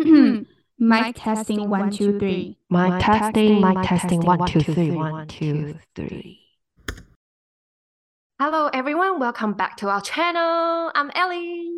Mm-hmm. 0.00 0.42
mic 0.78 1.14
testing 1.16 1.68
one 1.68 1.90
two 1.90 2.18
three. 2.18 2.56
Mic 2.70 3.02
testing, 3.02 3.60
mic 3.60 3.82
testing, 3.82 4.20
one, 4.20 4.46
two, 4.46 4.60
three, 4.60 4.90
one, 4.92 5.28
two, 5.28 5.78
three. 5.94 6.40
Hello, 8.40 8.70
everyone. 8.72 9.20
Welcome 9.20 9.52
back 9.52 9.76
to 9.78 9.90
our 9.90 10.00
channel. 10.00 10.90
I'm 10.94 11.10
Ellie. 11.14 11.68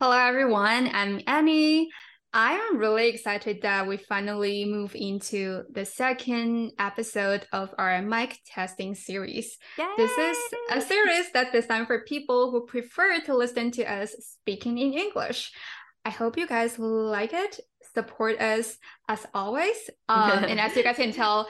Hello, 0.00 0.16
everyone. 0.16 0.90
I'm 0.94 1.20
Annie. 1.26 1.90
I 2.32 2.52
am 2.52 2.78
really 2.78 3.08
excited 3.08 3.62
that 3.62 3.86
we 3.86 3.96
finally 3.98 4.64
move 4.64 4.94
into 4.94 5.62
the 5.70 5.84
second 5.84 6.72
episode 6.78 7.46
of 7.52 7.74
our 7.78 8.00
mic 8.02 8.38
testing 8.46 8.94
series. 8.94 9.56
Yay! 9.78 9.86
This 9.96 10.12
is 10.18 10.36
a 10.70 10.80
series 10.80 11.30
that's 11.32 11.52
designed 11.52 11.86
for 11.86 12.04
people 12.04 12.50
who 12.50 12.66
prefer 12.66 13.20
to 13.20 13.36
listen 13.36 13.70
to 13.72 13.84
us 13.84 14.14
speaking 14.18 14.78
in 14.78 14.92
English. 14.94 15.52
I 16.06 16.10
hope 16.10 16.38
you 16.38 16.46
guys 16.46 16.78
like 16.78 17.32
it. 17.32 17.58
Support 17.94 18.40
us 18.40 18.78
as 19.08 19.26
always. 19.34 19.74
Um, 20.08 20.44
and 20.44 20.60
as 20.60 20.76
you 20.76 20.84
guys 20.84 20.96
can 20.96 21.12
tell, 21.12 21.48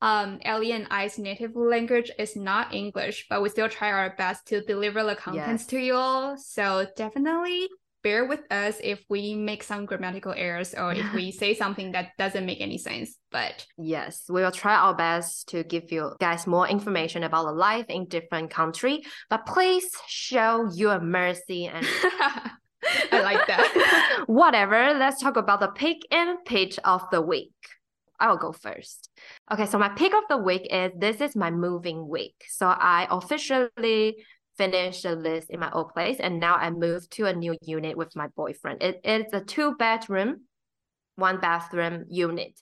um, 0.00 0.38
Ellie 0.42 0.72
and 0.72 0.86
I's 0.90 1.18
native 1.18 1.54
language 1.54 2.10
is 2.18 2.34
not 2.36 2.72
English, 2.74 3.26
but 3.28 3.42
we 3.42 3.50
still 3.50 3.68
try 3.68 3.92
our 3.92 4.14
best 4.16 4.46
to 4.46 4.62
deliver 4.62 5.04
the 5.04 5.14
contents 5.14 5.64
Yes. 5.64 5.66
to 5.66 5.78
you 5.78 5.94
all. 5.94 6.38
So 6.38 6.86
definitely 6.96 7.68
bear 8.02 8.24
with 8.24 8.40
us 8.50 8.76
if 8.82 9.04
we 9.10 9.34
make 9.34 9.62
some 9.62 9.84
grammatical 9.84 10.32
errors 10.32 10.72
or 10.72 10.94
if 10.94 11.12
we 11.12 11.30
say 11.42 11.52
something 11.52 11.92
that 11.92 12.12
doesn't 12.16 12.46
make 12.46 12.62
any 12.62 12.78
sense. 12.78 13.18
But 13.30 13.66
Yes, 13.76 14.22
we 14.30 14.40
will 14.40 14.52
try 14.52 14.76
our 14.76 14.94
best 14.94 15.50
to 15.50 15.64
give 15.64 15.92
you 15.92 16.12
guys 16.18 16.46
more 16.46 16.66
information 16.66 17.24
about 17.24 17.44
the 17.44 17.52
life 17.52 17.86
in 17.90 18.06
different 18.06 18.48
country. 18.50 19.02
But 19.28 19.44
please 19.44 19.90
show 20.06 20.70
your 20.72 20.98
mercy 21.00 21.66
and 21.66 21.86
I 23.12 23.20
like 23.20 23.46
that. 23.46 24.22
Whatever. 24.26 24.94
Let's 24.94 25.20
talk 25.20 25.36
about 25.36 25.60
the 25.60 25.68
pick 25.68 25.98
and 26.10 26.44
pitch 26.44 26.78
of 26.84 27.02
the 27.10 27.20
week. 27.20 27.52
I'll 28.20 28.36
go 28.36 28.52
first. 28.52 29.10
Okay, 29.52 29.66
so 29.66 29.78
my 29.78 29.90
pick 29.90 30.12
of 30.12 30.24
the 30.28 30.38
week 30.38 30.66
is 30.70 30.92
this 30.98 31.20
is 31.20 31.36
my 31.36 31.50
moving 31.50 32.08
week. 32.08 32.34
So 32.48 32.66
I 32.66 33.06
officially 33.10 34.16
finished 34.56 35.04
the 35.04 35.14
list 35.14 35.50
in 35.50 35.60
my 35.60 35.70
old 35.70 35.94
place 35.94 36.18
and 36.18 36.40
now 36.40 36.56
I 36.56 36.70
moved 36.70 37.12
to 37.12 37.26
a 37.26 37.32
new 37.32 37.56
unit 37.62 37.96
with 37.96 38.16
my 38.16 38.26
boyfriend. 38.36 38.82
It 38.82 39.00
is 39.04 39.32
a 39.32 39.40
two 39.40 39.76
bedroom, 39.76 40.46
one 41.14 41.38
bathroom 41.38 42.06
unit. 42.08 42.60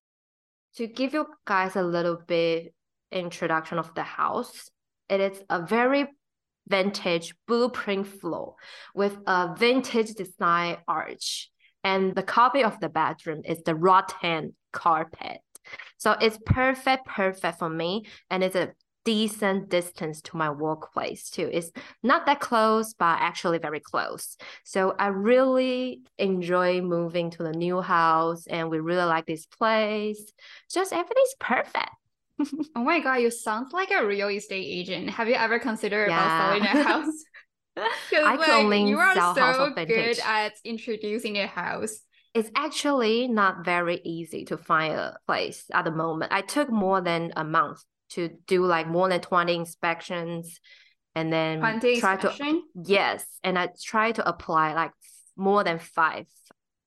To 0.77 0.87
give 0.87 1.15
you 1.15 1.27
guys 1.47 1.75
a 1.75 1.83
little 1.83 2.19
bit 2.27 2.75
introduction 3.11 3.79
of 3.79 3.95
the 3.95 4.03
house, 4.03 4.71
it 5.09 5.21
is 5.21 5.43
a 5.49 5.65
very 5.65 6.09
vintage 6.69 7.35
blueprint 7.47 8.07
floor 8.07 8.55
with 8.95 9.17
a 9.27 9.55
vintage 9.57 10.15
design 10.15 10.79
arch. 10.89 11.51
And 11.85 12.15
the 12.15 12.23
copy 12.23 12.65
of 12.65 12.81
the 12.81 12.89
bedroom 12.89 13.43
is 13.45 13.63
the 13.63 13.75
rattan 13.75 14.55
carpet. 14.73 15.41
So 15.99 16.17
it's 16.21 16.39
perfect, 16.45 17.07
perfect 17.07 17.59
for 17.59 17.69
me. 17.69 18.07
And 18.31 18.43
it's 18.43 18.57
a 18.57 18.73
decent 19.05 19.69
distance 19.69 20.21
to 20.21 20.37
my 20.37 20.51
workplace 20.51 21.31
too. 21.31 21.49
It's 21.53 21.71
not 22.03 22.27
that 22.27 22.41
close, 22.41 22.93
but 22.93 23.19
actually 23.21 23.59
very 23.59 23.79
close. 23.79 24.37
So 24.65 24.97
I 24.99 25.07
really 25.07 26.01
enjoy 26.19 26.81
moving 26.83 27.31
to 27.31 27.45
the 27.45 27.53
new 27.53 27.81
house 27.81 28.49
and 28.49 28.69
we 28.69 28.81
really 28.81 29.05
like 29.05 29.27
this 29.27 29.47
place. 29.47 30.33
Just 30.69 30.93
everything's 30.93 31.37
perfect. 31.39 31.91
oh 32.77 32.83
my 32.83 33.01
god, 33.01 33.17
you 33.17 33.31
sound 33.31 33.73
like 33.73 33.91
a 33.91 34.07
real 34.07 34.29
estate 34.29 34.67
agent. 34.67 35.11
Have 35.11 35.29
you 35.29 35.35
ever 35.35 35.59
considered 35.59 36.07
about 36.07 36.61
selling 36.61 36.63
a 36.63 36.83
house? 36.89 37.25
I 37.77 38.37
can 38.39 38.51
only 38.51 38.89
you 38.89 38.99
are 38.99 39.15
sell 39.15 39.35
so 39.35 39.41
house 39.41 39.57
good 39.57 39.89
vintage. 39.89 40.19
at 40.25 40.55
introducing 40.65 41.37
a 41.39 41.47
house. 41.47 42.01
It's 42.35 42.51
actually 42.55 43.29
not 43.29 43.65
very 43.65 44.01
easy 44.05 44.45
to 44.47 44.59
find 44.59 44.95
a 44.95 45.17
place 45.27 45.65
at 45.73 45.85
the 45.85 45.91
moment. 45.91 46.33
I 46.33 46.43
took 46.43 46.71
more 46.71 47.01
than 47.01 47.33
a 47.37 47.45
month 47.45 47.83
to 48.11 48.31
do 48.47 48.65
like 48.65 48.87
more 48.87 49.09
than 49.09 49.21
20 49.21 49.55
inspections 49.55 50.61
and 51.15 51.33
then 51.33 51.61
try 51.61 52.17
to 52.17 52.29
inspection? 52.29 52.63
yes, 52.75 53.25
and 53.43 53.59
I 53.59 53.71
try 53.83 54.13
to 54.13 54.29
apply 54.29 54.75
like 54.75 54.93
more 55.37 55.65
than 55.65 55.79
5 55.79 56.27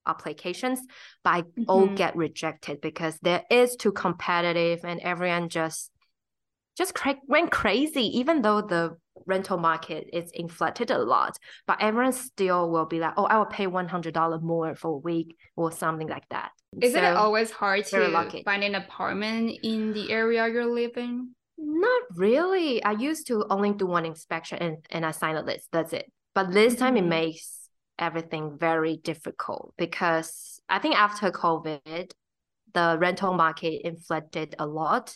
applications, 0.06 0.80
but 1.24 1.30
I 1.34 1.44
all 1.68 1.88
get 1.88 2.16
rejected 2.16 2.82
because 2.82 3.18
there 3.22 3.44
is 3.50 3.76
too 3.76 3.92
competitive 3.92 4.84
and 4.84 5.00
everyone 5.02 5.50
just 5.50 5.92
just 6.78 6.94
cra- 6.96 7.20
went 7.28 7.52
crazy 7.52 8.20
even 8.20 8.42
though 8.42 8.62
the 8.62 8.96
rental 9.26 9.58
market 9.58 10.08
is 10.14 10.32
inflated 10.34 10.90
a 10.92 10.98
lot 10.98 11.36
but 11.68 11.78
everyone 11.82 12.14
still 12.14 12.70
will 12.72 12.86
be 12.86 13.00
like 13.00 13.14
oh 13.18 13.26
i 13.26 13.38
will 13.38 13.46
pay 13.46 13.68
$100 13.68 14.42
more 14.42 14.74
for 14.76 14.92
a 14.92 14.98
week 14.98 15.36
or 15.58 15.72
something 15.72 16.08
like 16.08 16.28
that. 16.30 16.52
Isn't 16.82 17.04
it 17.04 17.18
always 17.18 17.52
hard 17.52 17.84
to 17.88 18.42
find 18.46 18.64
an 18.64 18.76
apartment 18.76 19.58
in 19.62 19.92
the 19.94 20.10
area 20.12 20.48
you're 20.48 20.66
living? 20.66 21.36
not 21.58 22.04
really. 22.16 22.82
I 22.84 22.92
used 22.92 23.28
to 23.28 23.46
only 23.50 23.74
do 23.74 23.86
one 23.86 24.06
inspection 24.06 24.60
and, 24.60 24.78
and 24.90 25.06
i 25.06 25.12
sign 25.12 25.36
a 25.36 25.42
list. 25.42 25.68
That's 25.74 25.92
it. 25.92 26.10
But 26.34 26.52
this 26.54 26.76
time 26.76 26.96
it 26.96 27.04
Mhm. 27.04 27.08
makes 27.10 27.59
everything 28.00 28.58
very 28.58 28.98
difficult 28.98 29.74
because 29.78 30.60
i 30.70 30.80
think 30.80 30.96
after 30.96 31.32
covid 31.32 32.12
the 32.74 32.98
rental 33.00 33.34
market 33.34 33.82
inflated 33.86 34.56
a 34.60 34.66
lot 34.66 35.16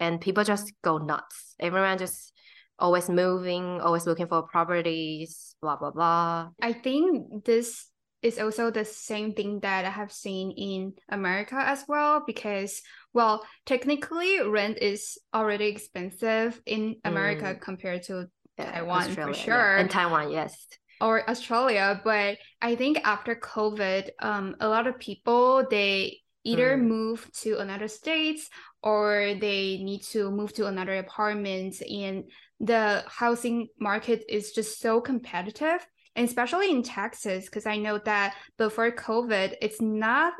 and 0.00 0.20
people 0.20 0.44
just 0.44 0.72
go 0.82 0.98
nuts 0.98 1.54
everyone 1.58 1.98
just 1.98 2.32
always 2.78 3.08
moving 3.08 3.80
always 3.80 4.06
looking 4.06 4.26
for 4.28 4.42
properties 4.42 5.56
blah 5.60 5.76
blah 5.76 5.90
blah 5.90 6.48
I 6.62 6.72
think 6.72 7.44
this 7.44 7.86
is 8.22 8.38
also 8.38 8.70
the 8.70 8.84
same 8.84 9.32
thing 9.32 9.60
that 9.60 9.84
I 9.84 9.90
have 9.90 10.12
seen 10.12 10.50
in 10.52 10.94
America 11.08 11.54
as 11.56 11.84
well 11.88 12.22
because 12.26 12.82
well 13.12 13.44
technically 13.66 14.40
rent 14.42 14.78
is 14.78 15.18
already 15.34 15.66
expensive 15.66 16.60
in 16.66 16.96
America 17.04 17.54
mm. 17.54 17.60
compared 17.60 18.02
to 18.04 18.26
Yeah, 18.58 18.72
Taiwan, 18.72 19.02
for 19.02 19.08
Australia, 19.08 19.34
yeah. 19.36 19.44
sure. 19.44 19.76
and 19.76 19.90
taiwan 19.90 20.30
yes 20.30 20.66
or 21.00 21.28
Australia, 21.28 22.00
but 22.04 22.38
I 22.60 22.74
think 22.74 23.00
after 23.04 23.34
COVID, 23.34 24.10
um, 24.20 24.56
a 24.60 24.68
lot 24.68 24.86
of 24.86 24.98
people 24.98 25.66
they 25.70 26.20
either 26.44 26.76
Mm. 26.76 26.82
move 26.82 27.30
to 27.42 27.58
another 27.58 27.88
states 27.88 28.48
or 28.82 29.34
they 29.40 29.78
need 29.82 30.02
to 30.12 30.30
move 30.30 30.52
to 30.54 30.66
another 30.66 30.96
apartment, 30.98 31.82
and 31.82 32.24
the 32.60 33.04
housing 33.06 33.68
market 33.78 34.24
is 34.28 34.52
just 34.52 34.80
so 34.80 35.00
competitive, 35.00 35.86
and 36.16 36.26
especially 36.26 36.70
in 36.70 36.82
Texas, 36.82 37.44
because 37.44 37.66
I 37.66 37.76
know 37.76 37.98
that 37.98 38.34
before 38.56 38.90
COVID, 38.92 39.56
it's 39.60 39.80
not 39.80 40.32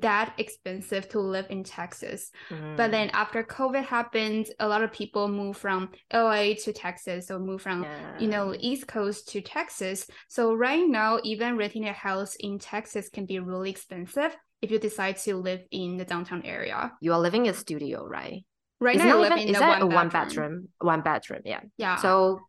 that 0.00 0.34
expensive 0.38 1.08
to 1.10 1.20
live 1.20 1.46
in 1.50 1.64
Texas. 1.64 2.30
But 2.48 2.88
Mm, 2.88 2.90
then 2.90 3.10
after 3.10 3.42
COVID 3.44 3.84
happened, 3.84 4.46
a 4.58 4.68
lot 4.68 4.82
of 4.82 4.92
people 4.92 5.28
move 5.28 5.56
from 5.56 5.90
LA 6.12 6.54
to 6.64 6.72
Texas 6.72 7.30
or 7.30 7.38
move 7.38 7.62
from 7.62 7.84
you 8.18 8.28
know 8.28 8.54
east 8.58 8.86
coast 8.86 9.28
to 9.28 9.40
texas. 9.40 10.06
So 10.28 10.54
right 10.54 10.86
now 10.86 11.18
even 11.24 11.56
renting 11.56 11.86
a 11.88 11.92
house 11.92 12.34
in 12.36 12.58
texas 12.58 13.08
can 13.08 13.26
be 13.26 13.38
really 13.40 13.70
expensive 13.70 14.36
if 14.62 14.70
you 14.70 14.78
decide 14.78 15.16
to 15.18 15.36
live 15.36 15.60
in 15.70 15.96
the 15.96 16.04
downtown 16.04 16.42
area. 16.44 16.92
You 17.00 17.12
are 17.12 17.20
living 17.20 17.46
in 17.46 17.50
a 17.54 17.54
studio 17.54 18.06
right? 18.06 18.44
Right 18.80 18.96
It's 18.96 19.04
now 19.04 19.18
i 19.18 19.20
live 19.20 19.32
even- 19.32 19.48
in 19.48 19.54
is 19.54 19.58
that 19.60 19.68
one 19.68 19.82
a 19.82 19.86
one 19.86 20.08
bedroom. 20.08 20.28
bedroom 20.50 20.68
one 20.80 21.00
bedroom 21.02 21.40
yeah. 21.44 21.60
Yeah. 21.78 21.96
So, 21.96 22.40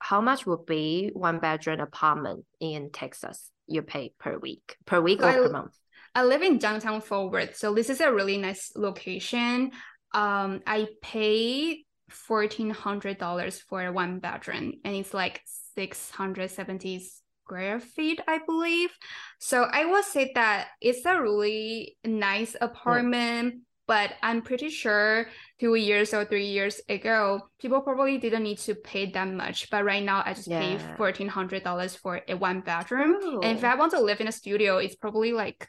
how 0.00 0.20
much 0.20 0.46
would 0.46 0.64
be 0.66 1.10
one 1.12 1.38
bedroom 1.40 1.80
apartment 1.80 2.44
in 2.60 2.90
Texas 2.92 3.50
you 3.66 3.82
pay 3.82 4.12
per 4.18 4.38
week, 4.38 4.76
per 4.86 5.00
week 5.00 5.20
or 5.22 5.26
I- 5.26 5.34
per 5.36 5.50
month? 5.50 5.74
I 6.14 6.24
live 6.24 6.42
in 6.42 6.58
downtown 6.58 7.00
fort 7.00 7.32
worth 7.32 7.56
so 7.56 7.74
this 7.74 7.90
is 7.90 8.00
a 8.00 8.12
really 8.12 8.38
nice 8.38 8.72
location. 8.76 9.72
Um 10.14 10.60
i 10.66 10.86
pay 11.02 11.84
$1400 12.10 13.60
for 13.68 13.92
one 13.92 14.18
bedroom 14.18 14.72
and 14.84 14.96
it's 14.96 15.12
like 15.12 15.42
670 15.74 17.06
square 17.44 17.80
feet 17.80 18.20
i 18.26 18.38
believe. 18.46 18.90
So 19.38 19.62
i 19.62 19.84
will 19.84 20.02
say 20.02 20.32
that 20.34 20.68
it's 20.80 21.04
a 21.04 21.20
really 21.20 21.96
nice 22.04 22.56
apartment 22.60 23.62
but 23.86 24.12
i'm 24.22 24.42
pretty 24.42 24.68
sure 24.68 25.26
two 25.58 25.74
years 25.74 26.12
or 26.14 26.24
three 26.24 26.46
years 26.46 26.80
ago 26.88 27.40
people 27.58 27.80
probably 27.80 28.18
didn't 28.18 28.42
need 28.42 28.58
to 28.58 28.74
pay 28.74 29.10
that 29.10 29.26
much 29.26 29.70
but 29.70 29.84
right 29.84 30.04
now 30.04 30.22
i 30.24 30.32
just 30.34 30.48
pay 30.48 30.78
$1400 30.98 31.96
for 31.96 32.20
a 32.28 32.34
one 32.34 32.60
bedroom. 32.60 33.16
And 33.42 33.58
if 33.58 33.64
i 33.64 33.74
want 33.74 33.92
to 33.92 34.00
live 34.00 34.20
in 34.20 34.28
a 34.28 34.32
studio 34.32 34.76
it's 34.78 34.94
probably 34.94 35.32
like 35.32 35.68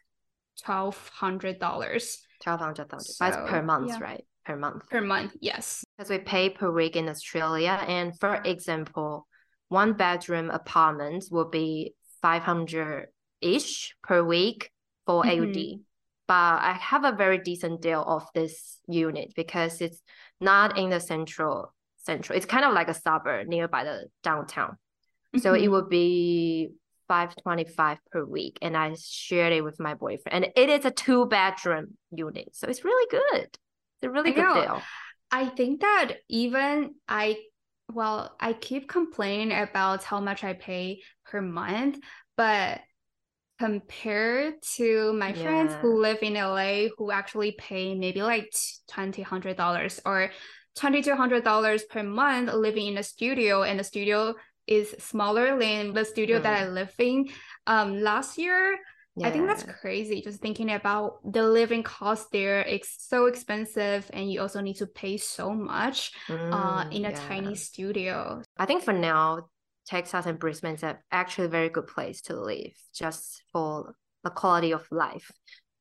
$1200 0.62 2.18
Twelve 2.42 2.60
hundred 2.62 2.90
thousand. 2.90 3.16
But 3.20 3.28
it's 3.40 3.52
per 3.52 3.62
month, 3.62 3.90
yeah. 3.90 4.00
right? 4.00 4.26
Per 4.46 4.56
month. 4.56 4.88
per 4.90 5.02
month 5.02 5.34
yes 5.42 5.84
Because 5.98 6.10
we 6.10 6.20
pay 6.20 6.50
per 6.50 6.72
week 6.72 6.96
in 6.96 7.10
Australia, 7.10 7.84
and 7.88 8.18
for 8.20 8.36
example, 8.46 9.28
one 9.68 9.94
bedroom 9.94 10.50
apartment 10.50 11.26
will 11.30 11.50
be 11.50 11.94
five 12.22 12.42
hundred 12.44 13.08
ish 13.42 13.94
per 14.02 14.24
week 14.24 14.72
for 15.06 15.24
Mhm. 15.24 15.30
AUD. 15.32 15.80
But 16.28 16.62
I 16.64 16.74
have 16.74 17.04
a 17.04 17.12
very 17.12 17.40
decent 17.40 17.82
deal 17.82 18.04
of 18.04 18.24
this 18.34 18.80
unit 18.88 19.34
because 19.36 19.82
it's 19.82 20.02
not 20.40 20.78
in 20.78 20.90
the 20.92 21.00
central 21.00 21.74
central. 21.98 22.38
It's 22.38 22.46
kind 22.46 22.64
of 22.66 22.74
like 22.74 22.88
a 22.88 22.94
suburb 22.94 23.48
nearby 23.48 23.84
the 23.84 24.06
downtown. 24.24 24.78
So 25.38 25.54
it 25.54 25.64
Mhm. 25.68 25.72
would 25.72 25.90
be 25.90 26.72
525 27.10 27.98
per 28.12 28.24
week 28.24 28.60
and 28.62 28.78
I 28.78 28.96
shared 28.98 29.52
it 29.52 29.64
with 29.64 29.80
my 29.80 29.96
boyfriend. 29.96 30.46
And 30.46 30.54
it 30.56 30.70
is 30.70 30.86
a 30.86 30.92
two 30.92 31.26
bedroom 31.26 31.98
unit. 32.12 32.56
So 32.56 32.68
it's 32.68 32.86
really 32.86 33.08
good. 33.10 33.42
It's 33.44 34.04
a 34.04 34.10
really 34.10 34.32
I 34.32 34.34
good 34.36 34.44
know. 34.44 34.62
deal. 34.62 34.82
I 35.32 35.48
think 35.48 35.82
that 35.82 36.14
even 36.30 36.96
I, 37.08 37.40
well, 37.92 38.36
I 38.40 38.54
keep 38.54 38.88
complaining 38.88 39.52
about 39.58 40.04
how 40.04 40.22
much 40.22 40.44
I 40.44 40.54
pay 40.54 41.02
per 41.26 41.42
month, 41.42 42.00
but 42.38 42.80
compared 43.60 44.54
to 44.78 45.12
my 45.14 45.34
friends 45.34 45.74
who 45.82 46.00
live 46.00 46.20
in 46.22 46.36
LA 46.36 46.88
who 46.98 47.12
actually 47.12 47.52
pay 47.52 47.94
maybe 47.94 48.22
like 48.22 48.50
twenty 48.90 49.22
hundred 49.22 49.58
dollars 49.58 50.00
or 50.06 50.32
twenty 50.76 51.02
two 51.02 51.14
hundred 51.14 51.44
dollars 51.44 51.84
per 51.84 52.02
month 52.02 52.54
living 52.54 52.88
in 52.88 52.98
a 52.98 53.04
studio 53.04 53.64
and 53.64 53.78
the 53.78 53.84
studio 53.84 54.34
is 54.70 54.96
smaller 55.00 55.58
than 55.60 55.94
the 55.94 56.06
studio 56.06 56.40
that 56.40 56.54
I 56.54 56.68
live 56.70 56.94
in. 57.00 57.30
Um 57.68 58.00
last 58.02 58.38
year 58.38 58.78
I 59.22 59.32
think 59.32 59.48
that's 59.48 59.64
crazy. 59.82 60.22
Just 60.22 60.42
thinking 60.42 60.72
about 60.72 61.20
the 61.30 61.44
living 61.44 61.84
cost 61.84 62.32
there, 62.32 62.62
it's 62.62 63.06
so 63.10 63.26
expensive, 63.26 64.10
and 64.14 64.32
you 64.32 64.40
also 64.40 64.62
need 64.62 64.78
to 64.78 64.88
pay 64.88 65.18
so 65.18 65.54
much 65.54 66.14
uh, 66.54 66.86
Mm, 66.86 66.94
in 66.94 67.06
a 67.06 67.12
yeah. 67.12 67.28
tiny 67.28 67.56
studio. 67.56 68.42
I 68.58 68.66
think 68.66 68.84
for 68.84 68.94
now, 68.94 69.50
Texas 69.88 70.26
and 70.26 70.40
Brisbane 70.40 70.76
is 70.76 70.84
actually 71.12 71.46
a 71.46 71.50
very 71.50 71.70
good 71.70 71.88
place 71.88 72.22
to 72.24 72.40
live 72.40 72.72
just 72.94 73.44
for 73.52 73.94
the 74.24 74.30
quality 74.30 74.72
of 74.72 74.88
life. 74.90 75.32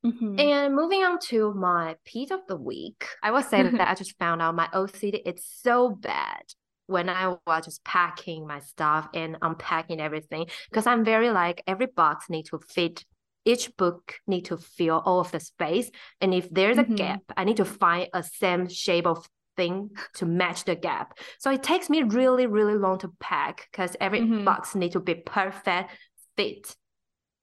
Mhm. 0.05 0.39
And 0.39 0.75
moving 0.75 1.03
on 1.03 1.19
to 1.29 1.53
my 1.53 1.95
piece 2.05 2.31
of 2.31 2.41
the 2.47 2.55
week, 2.57 3.05
I 3.21 3.31
will 3.31 3.43
say 3.43 3.63
that 3.63 3.87
I 3.87 3.95
just 4.01 4.17
found 4.17 4.41
out 4.41 4.55
my 4.55 4.67
OCD 4.73 5.21
it's 5.25 5.45
so 5.61 5.89
bad 5.89 6.43
when 6.89 7.07
I 7.07 7.35
was 7.45 7.65
just 7.65 7.83
packing 7.83 8.47
my 8.47 8.59
stuff 8.59 9.07
and 9.13 9.37
unpacking 9.41 10.01
everything 10.01 10.47
because 10.69 10.87
I'm 10.87 11.05
very 11.05 11.29
like 11.29 11.61
every 11.67 11.85
box 11.85 12.29
need 12.29 12.47
to 12.47 12.59
fit 12.67 13.05
each 13.45 13.75
book 13.77 14.15
need 14.27 14.45
to 14.45 14.57
fill 14.57 15.01
all 15.05 15.19
of 15.19 15.31
the 15.31 15.39
space 15.39 15.89
and 16.19 16.33
if 16.33 16.49
there's 16.49 16.77
a 16.77 16.83
Mhm. 16.83 16.97
gap 16.97 17.21
I 17.37 17.43
need 17.43 17.57
to 17.57 17.65
find 17.65 18.09
a 18.13 18.23
same 18.23 18.67
shape 18.67 19.05
of 19.05 19.27
thing 19.55 19.91
to 20.15 20.25
match 20.25 20.65
the 20.65 20.75
gap 20.75 21.17
so 21.37 21.51
it 21.51 21.61
takes 21.63 21.89
me 21.89 22.01
really 22.03 22.47
really 22.47 22.75
long 22.75 22.97
to 22.99 23.09
pack 23.19 23.67
because 23.71 23.95
every 23.99 24.21
Mhm. 24.21 24.45
box 24.45 24.73
need 24.75 24.93
to 24.93 24.99
be 24.99 25.15
perfect 25.15 25.91
fit 26.35 26.75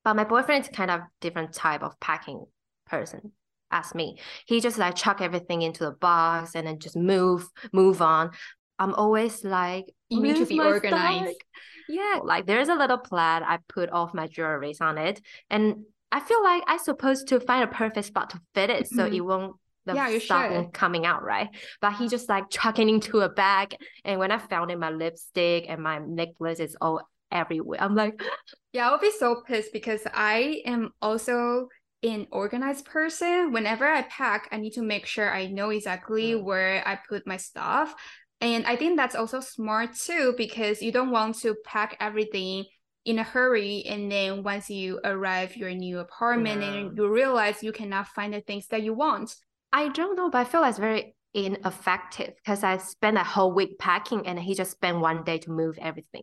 but 0.04 0.14
my 0.14 0.24
boyfriend 0.24 0.64
is 0.64 0.70
kind 0.70 0.90
of 0.90 1.00
different 1.20 1.52
type 1.52 1.82
of 1.82 1.98
packing 2.00 2.46
person 2.86 3.32
as 3.72 3.92
me. 3.96 4.20
He 4.46 4.60
just 4.60 4.78
like 4.78 4.94
chuck 4.94 5.20
everything 5.20 5.62
into 5.62 5.84
the 5.84 5.90
box 5.90 6.54
and 6.54 6.64
then 6.64 6.78
just 6.78 6.96
move, 6.96 7.48
move 7.72 8.00
on. 8.00 8.30
I'm 8.78 8.94
always 8.94 9.44
like, 9.44 9.86
You 10.08 10.20
need 10.20 10.36
to 10.36 10.46
be 10.46 10.60
organized." 10.60 11.36
stuff?" 11.36 11.62
Yeah, 11.88 12.20
like 12.24 12.46
there's 12.46 12.68
a 12.68 12.74
little 12.74 12.98
plaid. 12.98 13.42
I 13.42 13.58
put 13.68 13.90
all 13.90 14.04
of 14.04 14.14
my 14.14 14.26
jewelries 14.28 14.80
on 14.80 14.98
it, 14.98 15.20
and 15.50 15.84
I 16.12 16.20
feel 16.20 16.42
like 16.42 16.62
I 16.66 16.76
supposed 16.78 17.28
to 17.28 17.40
find 17.40 17.64
a 17.64 17.66
perfect 17.68 18.06
spot 18.06 18.30
to 18.30 18.40
fit 18.54 18.70
it, 18.70 18.88
so 18.88 19.04
Mhm. 19.04 19.14
it 19.14 19.20
won't. 19.20 19.56
The 19.84 19.94
Yeah, 19.94 20.18
stuff 20.18 20.50
won't 20.50 20.74
coming 20.74 21.06
out 21.06 21.22
right, 21.22 21.48
but 21.80 21.92
he 21.94 22.08
just 22.08 22.28
like 22.28 22.50
chucking 22.50 22.88
into 22.88 23.20
a 23.20 23.28
bag, 23.28 23.76
and 24.04 24.18
when 24.18 24.32
I 24.32 24.38
found 24.38 24.72
it, 24.72 24.78
my 24.80 24.90
lipstick 24.90 25.66
and 25.68 25.80
my 25.80 25.98
necklace 25.98 26.58
is 26.58 26.76
all 26.80 27.08
everywhere. 27.30 27.80
I'm 27.80 27.94
like, 27.94 28.18
Yeah, 28.72 28.90
I'll 28.90 28.98
be 28.98 29.12
so 29.12 29.42
pissed 29.46 29.72
because 29.72 30.02
I 30.12 30.62
am 30.66 30.90
also 31.00 31.68
an 32.02 32.26
organized 32.30 32.84
person. 32.84 33.52
Whenever 33.52 33.86
I 33.86 34.02
pack, 34.02 34.48
I 34.52 34.56
need 34.58 34.72
to 34.74 34.82
make 34.82 35.06
sure 35.06 35.32
I 35.32 35.46
know 35.46 35.70
exactly 35.70 36.32
Mm. 36.32 36.42
where 36.42 36.82
I 36.86 36.96
put 37.08 37.26
my 37.26 37.36
stuff. 37.36 37.94
And 38.40 38.66
I 38.66 38.76
think 38.76 38.96
that's 38.96 39.14
also 39.14 39.40
smart 39.40 39.94
too 39.94 40.34
because 40.36 40.82
you 40.82 40.92
don't 40.92 41.10
want 41.10 41.38
to 41.40 41.54
pack 41.64 41.96
everything 42.00 42.64
in 43.04 43.18
a 43.18 43.22
hurry 43.22 43.84
and 43.86 44.10
then 44.10 44.42
once 44.42 44.68
you 44.68 45.00
arrive 45.04 45.56
your 45.56 45.70
new 45.70 46.00
apartment 46.00 46.60
Yeah. 46.60 46.72
and 46.74 46.96
you 46.96 47.08
realize 47.08 47.62
you 47.62 47.72
cannot 47.72 48.08
find 48.08 48.34
the 48.34 48.40
things 48.40 48.66
that 48.68 48.82
you 48.82 48.92
want. 48.94 49.34
I 49.72 49.88
don't 49.88 50.16
know, 50.16 50.28
but 50.28 50.38
I 50.38 50.44
feel 50.44 50.60
like 50.60 50.70
it's 50.70 50.78
very 50.78 51.14
ineffective 51.32 52.34
because 52.36 52.64
I 52.64 52.78
spent 52.78 53.16
a 53.16 53.24
whole 53.24 53.52
week 53.52 53.78
packing 53.78 54.26
and 54.26 54.38
he 54.38 54.54
just 54.54 54.72
spent 54.72 55.00
one 55.00 55.22
day 55.24 55.38
to 55.38 55.50
move 55.50 55.78
everything. 55.80 56.22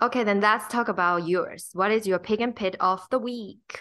Okay, 0.00 0.22
then 0.22 0.40
let's 0.40 0.68
talk 0.68 0.88
about 0.88 1.26
yours. 1.26 1.70
What 1.72 1.90
is 1.90 2.06
your 2.06 2.18
pick 2.18 2.40
and 2.40 2.54
pit 2.54 2.76
of 2.78 3.00
the 3.10 3.18
week? 3.18 3.80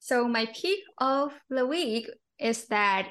So 0.00 0.26
my 0.26 0.46
pick 0.46 0.78
of 0.98 1.32
the 1.50 1.66
week 1.66 2.08
is 2.38 2.66
that 2.66 3.08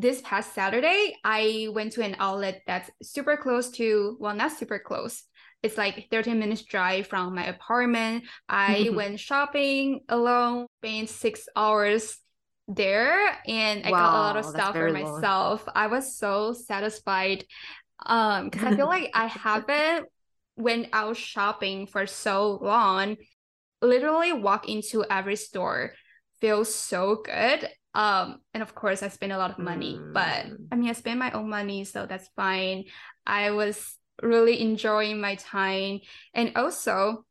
this 0.00 0.20
past 0.22 0.54
Saturday, 0.54 1.16
I 1.24 1.68
went 1.72 1.92
to 1.92 2.02
an 2.02 2.16
outlet 2.18 2.62
that's 2.66 2.90
super 3.02 3.36
close 3.36 3.70
to, 3.72 4.16
well, 4.18 4.34
not 4.34 4.52
super 4.52 4.78
close. 4.78 5.24
It's 5.62 5.76
like 5.76 6.08
13 6.10 6.38
minutes 6.38 6.62
drive 6.62 7.06
from 7.06 7.34
my 7.34 7.46
apartment. 7.46 8.24
I 8.48 8.90
went 8.94 9.20
shopping 9.20 10.00
alone, 10.08 10.66
spent 10.82 11.10
six 11.10 11.48
hours 11.54 12.18
there, 12.66 13.36
and 13.46 13.84
I 13.84 13.90
got 13.90 14.14
a 14.14 14.18
lot 14.18 14.36
of 14.36 14.44
stuff 14.46 14.72
for 14.72 14.72
very 14.72 14.92
long. 14.92 15.20
myself. 15.20 15.64
I 15.74 15.88
was 15.88 16.16
so 16.16 16.52
satisfied 16.52 17.44
um 18.06 18.48
because 18.48 18.62
I 18.62 18.76
feel 18.76 18.86
like 18.86 19.10
I 19.12 19.26
haven't 19.44 20.06
went 20.56 20.88
out 20.92 21.16
shopping 21.16 21.86
for 21.86 22.06
so 22.06 22.58
long. 22.62 23.16
Literally 23.82 24.32
walk 24.32 24.68
into 24.68 25.04
every 25.10 25.36
store 25.36 25.92
feels 26.40 26.74
so 26.74 27.16
good. 27.24 27.68
Um, 27.94 28.40
and 28.54 28.62
of 28.62 28.74
course 28.74 29.02
I 29.02 29.08
spend 29.08 29.32
a 29.32 29.38
lot 29.38 29.50
of 29.50 29.58
money, 29.58 29.98
but 30.12 30.46
Mm. 30.46 30.68
I 30.70 30.76
mean 30.76 30.90
I 30.90 30.92
spend 30.92 31.18
my 31.18 31.32
own 31.32 31.48
money, 31.48 31.84
so 31.84 32.06
that's 32.06 32.28
fine. 32.36 32.84
I 33.26 33.50
was 33.50 33.96
really 34.22 34.60
enjoying 34.60 35.20
my 35.20 35.34
time. 35.36 36.00
And 36.34 36.52
also 36.56 37.24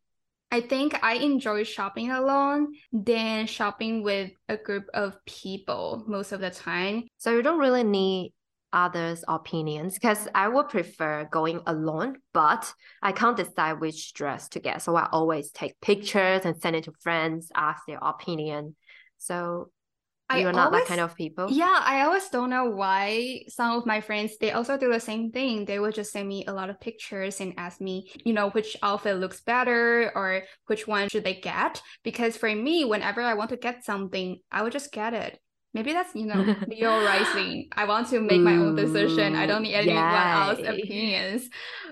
I 0.51 0.61
think 0.61 0.97
I 1.03 1.15
enjoy 1.15 1.63
shopping 1.63 2.09
alone 2.11 2.73
than 2.91 3.45
shopping 3.45 4.01
with 4.01 4.31
a 4.47 4.57
group 4.57 4.87
of 4.93 5.23
people 5.25 6.03
most 6.07 6.31
of 6.31 6.41
the 6.41 6.49
time. 6.49 7.07
So 7.17 7.31
you 7.31 7.43
don't 7.43 7.59
really 7.59 7.83
need 7.83 8.33
others' 8.73 9.23
opinions 9.27 9.93
because 9.93 10.27
I 10.33 10.47
would 10.47 10.69
prefer 10.69 11.27
going 11.31 11.61
alone, 11.67 12.17
but 12.33 12.71
I 13.01 13.11
can't 13.11 13.37
decide 13.37 13.79
which 13.79 14.13
dress 14.13 14.49
to 14.49 14.59
get. 14.59 14.81
So 14.81 14.95
I 14.95 15.07
always 15.11 15.51
take 15.51 15.79
pictures 15.81 16.45
and 16.45 16.59
send 16.59 16.75
it 16.75 16.85
to 16.85 16.93
friends, 16.99 17.51
ask 17.55 17.85
their 17.85 17.99
opinion. 18.01 18.75
So 19.17 19.69
I 20.29 20.39
you're 20.39 20.51
not 20.53 20.67
always- 20.67 20.83
that 20.83 20.87
kind 20.87 21.01
of 21.01 21.15
people? 21.15 21.47
Yeah, 21.49 21.81
I 21.83 22.01
always 22.01 22.29
don't 22.29 22.49
know 22.49 22.65
why 22.69 23.41
some 23.47 23.77
of 23.77 23.85
my 23.85 24.01
friends 24.01 24.37
they 24.37 24.51
also 24.51 24.77
do 24.77 24.91
the 24.91 24.99
same 24.99 25.31
thing. 25.31 25.65
They 25.65 25.79
will 25.79 25.91
just 25.91 26.11
send 26.11 26.27
me 26.27 26.45
a 26.45 26.53
lot 26.53 26.69
of 26.69 26.79
pictures 26.79 27.41
and 27.41 27.53
ask 27.57 27.81
me, 27.81 28.11
you 28.23 28.33
know, 28.33 28.49
which 28.51 28.77
outfit 28.83 29.17
looks 29.17 29.41
better 29.41 30.11
or 30.15 30.43
which 30.67 30.87
one 30.87 31.09
should 31.09 31.23
they 31.23 31.35
get. 31.35 31.81
Because 32.03 32.37
for 32.37 32.53
me, 32.53 32.85
whenever 32.85 33.21
I 33.21 33.33
want 33.33 33.49
to 33.49 33.57
get 33.57 33.83
something, 33.83 34.37
I 34.51 34.61
would 34.61 34.71
just 34.73 34.91
get 34.91 35.13
it. 35.13 35.39
Maybe 35.73 35.93
that's 35.93 36.15
you 36.15 36.25
know 36.25 36.55
Leo 36.67 37.03
rising. 37.05 37.69
I 37.73 37.85
want 37.85 38.09
to 38.09 38.19
make 38.19 38.41
my 38.41 38.53
own 38.57 38.75
decision. 38.75 39.35
I 39.35 39.45
don't 39.45 39.61
need 39.63 39.75
anyone 39.75 40.03
else's 40.03 40.65
opinions. 40.67 41.49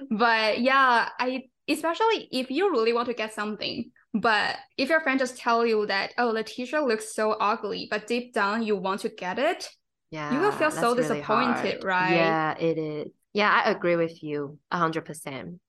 But 0.10 0.62
yeah, 0.62 1.10
I 1.20 1.44
especially 1.68 2.28
if 2.32 2.50
you 2.50 2.72
really 2.72 2.94
want 2.94 3.08
to 3.08 3.14
get 3.14 3.34
something, 3.34 3.92
but 4.22 4.58
if 4.78 4.90
your 4.90 5.02
friend 5.02 5.20
just 5.20 5.38
tell 5.38 5.66
you 5.66 5.86
that 5.88 6.14
oh 6.18 6.34
the 6.34 6.44
t-shirt 6.44 6.84
looks 6.84 7.14
so 7.14 7.32
ugly, 7.34 7.88
but 7.90 8.08
deep 8.08 8.34
down 8.34 8.64
you 8.64 8.76
want 8.76 9.02
to 9.02 9.10
get 9.10 9.40
it, 9.40 9.70
Yeah, 10.12 10.34
you 10.34 10.40
will 10.40 10.52
feel 10.52 10.72
so 10.72 10.96
really 10.96 11.22
disappointed, 11.22 11.24
hard. 11.24 11.84
right? 11.84 12.14
Yeah, 12.16 12.58
it 12.58 12.78
is. 12.78 13.12
Yeah, 13.34 13.52
I 13.52 13.70
agree 13.72 13.96
with 13.96 14.24
you 14.24 14.60
a 14.72 14.78
hundred 14.78 15.06
percent. 15.06 15.60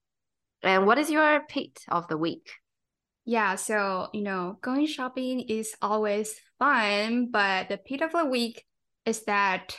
And 0.63 0.85
what 0.85 0.97
is 0.97 1.09
your 1.09 1.41
pick 1.47 1.79
of 1.87 2.07
the 2.07 2.17
week? 2.17 2.49
Yeah, 3.25 3.55
so 3.55 4.09
you 4.13 4.21
know, 4.21 4.57
going 4.61 4.87
shopping 4.87 5.41
is 5.41 5.75
always 5.81 6.35
fun, 6.57 7.29
but 7.31 7.69
the 7.69 7.77
peak 7.77 8.01
of 8.01 8.11
the 8.11 8.25
week 8.25 8.65
is 9.05 9.23
that 9.25 9.77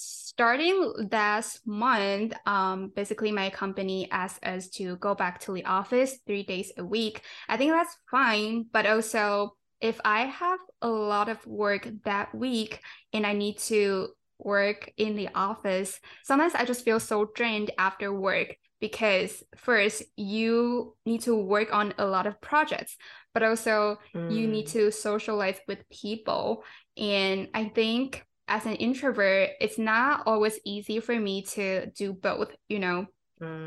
starting 0.00 0.92
last 1.12 1.66
month, 1.66 2.32
um, 2.46 2.92
basically 2.94 3.32
my 3.32 3.50
company 3.50 4.10
asked 4.10 4.44
us 4.44 4.68
to 4.70 4.96
go 4.96 5.14
back 5.14 5.40
to 5.40 5.52
the 5.52 5.64
office 5.64 6.18
three 6.26 6.42
days 6.42 6.72
a 6.78 6.84
week. 6.84 7.22
I 7.48 7.56
think 7.56 7.72
that's 7.72 7.96
fine, 8.10 8.66
but 8.72 8.86
also 8.86 9.56
if 9.80 10.00
I 10.04 10.22
have 10.26 10.58
a 10.82 10.88
lot 10.88 11.28
of 11.28 11.44
work 11.46 11.88
that 12.04 12.34
week 12.34 12.80
and 13.12 13.26
I 13.26 13.32
need 13.32 13.58
to 13.70 14.08
work 14.38 14.90
in 14.96 15.16
the 15.16 15.28
office, 15.34 16.00
sometimes 16.22 16.54
I 16.54 16.64
just 16.64 16.84
feel 16.84 17.00
so 17.00 17.30
drained 17.34 17.70
after 17.78 18.12
work 18.12 18.56
because 18.80 19.42
first 19.56 20.02
you 20.16 20.96
need 21.04 21.20
to 21.22 21.36
work 21.36 21.74
on 21.74 21.92
a 21.98 22.06
lot 22.06 22.26
of 22.26 22.40
projects, 22.40 22.96
but 23.34 23.42
also 23.42 23.98
you 24.26 24.46
need 24.46 24.66
Mm, 24.66 24.68
to 24.68 24.90
socialize 24.90 25.58
with 25.68 25.88
people. 25.90 26.64
And 26.96 27.48
I 27.52 27.64
think 27.64 28.24
as 28.50 28.66
an 28.66 28.74
introvert, 28.76 29.50
it's 29.60 29.78
not 29.78 30.24
always 30.26 30.60
easy 30.66 31.00
for 31.00 31.18
me 31.18 31.44
to 31.56 31.86
do 31.92 32.12
both, 32.14 32.50
you 32.68 32.80
know. 32.80 33.06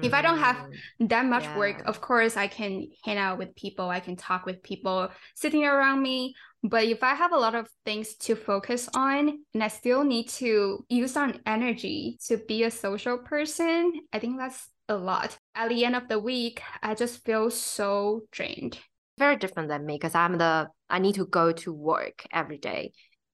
if 0.02 0.14
I 0.14 0.22
don't 0.22 0.40
have 0.40 0.58
mm, 0.58 1.10
That 1.10 1.26
much 1.26 1.54
work, 1.54 1.82
of 1.86 2.02
course, 2.02 2.38
I 2.38 2.48
can 2.48 2.88
hang 3.06 3.18
out 3.18 3.38
with 3.40 3.56
people, 3.56 3.90
I 3.90 4.00
can 4.02 4.16
talk 4.18 4.46
with 4.46 4.64
people 4.64 5.10
sitting 5.36 5.66
around 5.66 6.02
me. 6.02 6.36
But 6.64 6.86
if 6.86 7.04
I 7.04 7.16
have 7.16 7.34
a 7.34 7.38
lot 7.38 7.56
of 7.56 7.70
things 7.86 8.16
to 8.28 8.36
focus 8.36 8.90
on 8.96 9.40
and 9.54 9.64
I 9.64 9.68
still 9.70 10.04
need 10.04 10.30
to 10.40 10.86
use 10.90 11.18
on 11.18 11.42
energy 11.46 12.18
to 12.28 12.38
be 12.38 12.64
a 12.64 12.72
social 12.72 13.18
person, 13.20 13.94
I 14.14 14.20
think 14.20 14.38
that's 14.40 14.70
a 14.90 14.96
lot. 14.96 15.38
At 15.56 15.70
the 15.70 15.86
end 15.86 15.96
of 15.96 16.08
the 16.10 16.20
week, 16.20 16.62
I 16.82 16.96
just 16.96 17.26
feel 17.26 17.50
so 17.52 18.22
drained. 18.32 18.80
very 19.18 19.38
different 19.38 19.70
than 19.70 19.86
me 19.86 19.96
because 19.96 20.16
I'm 20.16 20.38
the 20.38 20.70
I 20.90 21.00
need 21.00 21.16
to 21.16 21.26
go 21.26 21.52
to 21.52 21.74
work 21.74 22.26
every 22.32 22.58
day. 22.58 22.94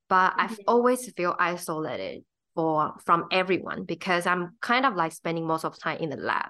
But 0.09 0.31
mm-hmm. 0.31 0.41
I've 0.41 0.59
always 0.67 1.11
feel 1.13 1.35
isolated 1.39 2.23
for 2.55 2.95
from 3.05 3.25
everyone 3.31 3.83
because 3.85 4.25
I'm 4.25 4.55
kind 4.61 4.85
of 4.85 4.95
like 4.95 5.13
spending 5.13 5.45
most 5.45 5.63
of 5.63 5.75
the 5.75 5.79
time 5.79 5.99
in 5.99 6.09
the 6.09 6.17
lab. 6.17 6.49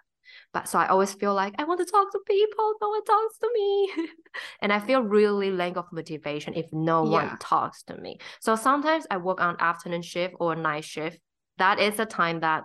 But 0.53 0.67
so 0.67 0.79
I 0.79 0.87
always 0.87 1.13
feel 1.13 1.33
like 1.33 1.53
I 1.59 1.63
want 1.63 1.79
to 1.79 1.85
talk 1.85 2.11
to 2.11 2.19
people, 2.25 2.73
no 2.81 2.89
one 2.89 3.03
talks 3.03 3.37
to 3.39 3.49
me. 3.53 3.91
and 4.61 4.73
I 4.73 4.79
feel 4.79 5.01
really 5.01 5.51
lack 5.51 5.77
of 5.77 5.85
motivation 5.91 6.55
if 6.55 6.65
no 6.71 7.03
yeah. 7.05 7.11
one 7.11 7.37
talks 7.37 7.83
to 7.83 7.97
me. 7.97 8.17
So 8.39 8.55
sometimes 8.55 9.05
I 9.11 9.17
work 9.17 9.41
on 9.41 9.57
afternoon 9.59 10.01
shift 10.01 10.35
or 10.39 10.55
night 10.55 10.85
shift. 10.85 11.19
That 11.57 11.79
is 11.79 11.97
the 11.97 12.05
time 12.05 12.39
that 12.39 12.63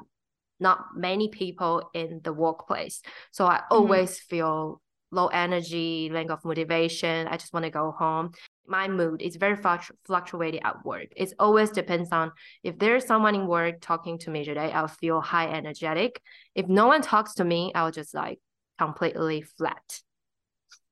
not 0.61 0.79
many 0.97 1.29
people 1.29 1.91
in 1.95 2.21
the 2.23 2.33
workplace. 2.33 3.03
So 3.33 3.47
I 3.47 3.57
mm-hmm. 3.57 3.75
always 3.75 4.13
mm-hmm. 4.13 4.37
feel 4.37 4.81
low 5.11 5.27
energy, 5.29 6.11
lack 6.13 6.31
of 6.31 6.45
motivation. 6.45 7.29
I 7.29 7.37
just 7.37 7.53
want 7.53 7.65
to 7.65 7.71
go 7.71 7.93
home. 7.97 8.33
My 8.67 8.89
mood 8.89 9.23
is 9.23 9.37
very 9.37 9.57
fluctuated 10.07 10.61
at 10.65 10.85
work. 10.85 11.09
It 11.17 11.33
always 11.39 11.71
depends 11.71 12.11
on 12.13 12.33
if 12.63 12.79
there's 12.79 13.07
someone 13.07 13.35
in 13.35 13.47
work 13.47 13.81
talking 13.81 14.19
to 14.21 14.31
me 14.31 14.45
today, 14.45 14.73
I'll 14.73 14.89
feel 14.89 15.21
high 15.21 15.49
energetic. 15.49 16.21
If 16.55 16.69
no 16.69 16.87
one 16.87 17.03
talks 17.03 17.35
to 17.35 17.45
me, 17.45 17.73
I'll 17.75 17.93
just 17.93 18.15
like 18.15 18.41
completely 18.79 19.43
flat. 19.43 20.01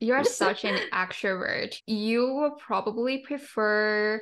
You're 0.00 0.24
such 0.44 0.64
an 0.64 0.78
extrovert. 0.92 1.76
You 1.86 2.34
will 2.34 2.52
probably 2.52 3.18
prefer 3.18 4.20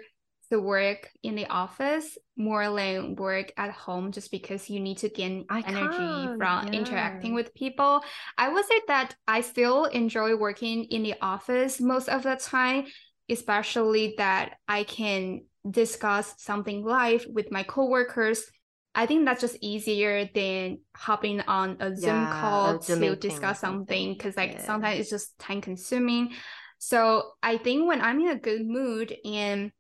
to 0.51 0.61
work 0.61 1.09
in 1.23 1.37
the 1.37 1.47
office 1.47 2.19
more 2.37 2.65
than 2.75 3.15
work 3.15 3.53
at 3.57 3.71
home 3.71 4.11
just 4.11 4.31
because 4.31 4.69
you 4.69 4.81
need 4.81 4.99
to 4.99 5.09
gain 5.09 5.45
I 5.49 5.61
energy 5.61 5.97
can, 5.97 6.39
from 6.39 6.67
yeah. 6.67 6.79
interacting 6.79 7.35
with 7.35 7.55
people. 7.55 8.03
I 8.37 8.49
would 8.49 8.67
say 8.67 8.81
that 8.89 9.15
I 9.29 9.43
still 9.43 9.85
enjoy 9.85 10.37
working 10.37 10.85
in 10.85 11.05
the 11.05 11.15
office 11.23 11.81
most 11.81 12.09
of 12.09 12.25
the 12.25 12.35
time, 12.35 12.87
especially 13.31 14.15
that 14.19 14.57
I 14.69 14.85
can 14.85 15.43
discuss 15.69 16.35
something 16.39 16.85
live 16.85 17.27
with 17.33 17.51
my 17.51 17.63
coworkers. 17.63 18.45
I 18.95 19.07
think 19.07 19.25
that's 19.25 19.41
just 19.41 19.57
easier 19.61 20.29
than 20.35 20.79
hopping 20.97 21.41
on 21.43 21.77
a 21.81 21.95
Zoom 21.95 22.23
yeah, 22.23 22.41
call 22.41 22.77
a 22.77 22.83
Zoom 22.83 23.01
to 23.01 23.17
discuss 23.17 23.61
something 23.61 24.15
because 24.15 24.37
like 24.37 24.53
yeah. 24.53 24.65
sometimes 24.65 25.01
it's 25.01 25.11
just 25.11 25.39
time 25.39 25.61
consuming. 25.61 26.33
So 26.79 27.33
I 27.43 27.59
think 27.59 27.87
when 27.87 28.01
I'm 28.01 28.21
in 28.21 28.29
a 28.29 28.37
good 28.37 28.67
mood 28.67 29.15
and 29.25 29.71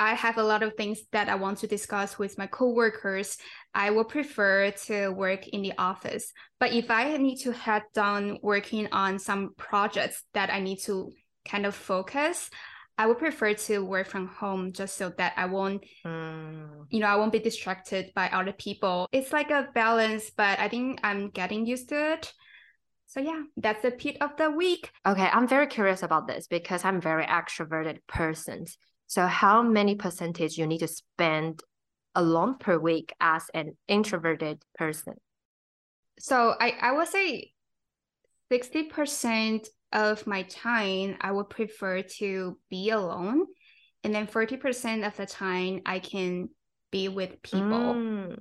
I 0.00 0.14
have 0.14 0.38
a 0.38 0.42
lot 0.42 0.62
of 0.62 0.74
things 0.74 1.02
that 1.12 1.28
I 1.28 1.34
want 1.34 1.58
to 1.58 1.66
discuss 1.66 2.18
with 2.18 2.38
my 2.38 2.46
coworkers. 2.46 3.36
I 3.74 3.90
will 3.90 4.04
prefer 4.04 4.70
to 4.86 5.10
work 5.10 5.46
in 5.46 5.60
the 5.60 5.74
office. 5.76 6.32
But 6.58 6.72
if 6.72 6.90
I 6.90 7.18
need 7.18 7.36
to 7.40 7.52
head 7.52 7.82
down 7.92 8.38
working 8.42 8.88
on 8.92 9.18
some 9.18 9.50
projects 9.58 10.22
that 10.32 10.48
I 10.48 10.60
need 10.60 10.78
to 10.84 11.12
kind 11.44 11.66
of 11.66 11.74
focus, 11.74 12.48
I 13.00 13.06
would 13.06 13.16
prefer 13.16 13.54
to 13.54 13.82
work 13.82 14.08
from 14.08 14.26
home 14.26 14.74
just 14.74 14.98
so 14.98 15.08
that 15.16 15.32
I 15.38 15.46
won't, 15.46 15.86
mm. 16.04 16.84
you 16.90 17.00
know, 17.00 17.06
I 17.06 17.16
won't 17.16 17.32
be 17.32 17.38
distracted 17.38 18.12
by 18.14 18.28
other 18.28 18.52
people. 18.52 19.08
It's 19.10 19.32
like 19.32 19.50
a 19.50 19.70
balance, 19.74 20.28
but 20.28 20.58
I 20.58 20.68
think 20.68 21.00
I'm 21.02 21.30
getting 21.30 21.64
used 21.64 21.88
to 21.88 22.12
it. 22.12 22.30
So 23.06 23.20
yeah, 23.20 23.40
that's 23.56 23.80
the 23.80 23.90
pit 23.90 24.18
of 24.20 24.36
the 24.36 24.50
week. 24.50 24.90
Okay, 25.06 25.26
I'm 25.32 25.48
very 25.48 25.66
curious 25.66 26.02
about 26.02 26.28
this 26.28 26.46
because 26.46 26.84
I'm 26.84 27.00
very 27.00 27.24
extroverted 27.24 28.00
person. 28.06 28.66
So 29.06 29.26
how 29.26 29.62
many 29.62 29.94
percentage 29.94 30.58
you 30.58 30.66
need 30.66 30.80
to 30.80 30.88
spend 30.88 31.62
alone 32.14 32.58
per 32.58 32.76
week 32.76 33.14
as 33.18 33.44
an 33.54 33.78
introverted 33.88 34.62
person? 34.74 35.14
So 36.18 36.54
I, 36.60 36.74
I 36.78 36.92
would 36.92 37.08
say 37.08 37.52
60% 38.52 39.66
of 39.92 40.26
my 40.26 40.42
time 40.42 41.16
I 41.20 41.32
would 41.32 41.50
prefer 41.50 42.02
to 42.18 42.58
be 42.68 42.90
alone. 42.90 43.46
And 44.02 44.14
then 44.14 44.26
40% 44.26 45.06
of 45.06 45.16
the 45.16 45.26
time 45.26 45.80
I 45.84 45.98
can 45.98 46.48
be 46.90 47.08
with 47.08 47.42
people. 47.42 47.94
Mm. 47.94 48.38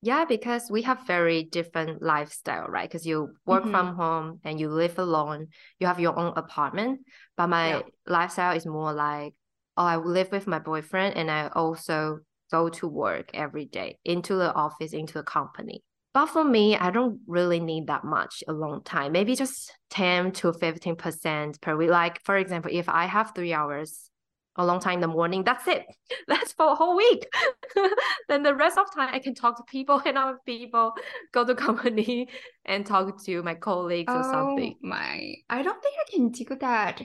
Yeah, 0.00 0.24
because 0.26 0.70
we 0.70 0.82
have 0.82 1.06
very 1.06 1.44
different 1.44 2.02
lifestyle, 2.02 2.66
right? 2.66 2.88
Because 2.88 3.06
you 3.06 3.30
work 3.46 3.62
mm-hmm. 3.62 3.72
from 3.72 3.96
home 3.96 4.40
and 4.44 4.60
you 4.60 4.68
live 4.68 4.98
alone, 4.98 5.48
you 5.78 5.86
have 5.86 6.00
your 6.00 6.18
own 6.18 6.34
apartment. 6.36 7.00
But 7.36 7.48
my 7.48 7.68
yeah. 7.68 7.82
lifestyle 8.06 8.54
is 8.54 8.66
more 8.66 8.92
like 8.92 9.34
oh, 9.76 9.84
I 9.84 9.96
live 9.96 10.30
with 10.30 10.46
my 10.46 10.58
boyfriend 10.58 11.16
and 11.16 11.30
I 11.30 11.48
also 11.48 12.20
go 12.50 12.68
to 12.68 12.88
work 12.88 13.30
every 13.34 13.64
day 13.64 13.98
into 14.04 14.34
the 14.34 14.52
office, 14.52 14.92
into 14.92 15.14
the 15.14 15.22
company. 15.22 15.82
But 16.14 16.26
for 16.26 16.44
me, 16.44 16.76
I 16.76 16.90
don't 16.90 17.18
really 17.26 17.58
need 17.58 17.88
that 17.88 18.04
much 18.04 18.44
a 18.46 18.52
long 18.52 18.82
time. 18.84 19.12
Maybe 19.12 19.34
just 19.34 19.72
10 19.90 20.30
to 20.32 20.52
15% 20.52 21.60
per 21.60 21.76
week. 21.76 21.90
Like, 21.90 22.22
for 22.24 22.36
example, 22.36 22.70
if 22.72 22.88
I 22.88 23.06
have 23.06 23.32
three 23.34 23.52
hours 23.52 24.10
a 24.56 24.64
long 24.64 24.78
time 24.78 24.94
in 24.94 25.00
the 25.00 25.08
morning, 25.08 25.42
that's 25.42 25.66
it. 25.66 25.84
That's 26.28 26.52
for 26.52 26.70
a 26.70 26.74
whole 26.76 26.96
week. 26.96 27.26
then 28.28 28.44
the 28.44 28.54
rest 28.54 28.78
of 28.78 28.86
time 28.94 29.10
I 29.12 29.18
can 29.18 29.34
talk 29.34 29.56
to 29.56 29.64
people 29.64 30.00
and 30.06 30.16
other 30.16 30.38
people, 30.46 30.92
go 31.32 31.44
to 31.44 31.56
company 31.56 32.28
and 32.64 32.86
talk 32.86 33.22
to 33.24 33.42
my 33.42 33.56
colleagues 33.56 34.12
oh, 34.14 34.20
or 34.20 34.22
something. 34.22 34.76
My 34.80 35.34
I 35.50 35.62
don't 35.62 35.82
think 35.82 35.96
I 36.00 36.10
can 36.10 36.28
do 36.30 36.44
that 36.60 37.02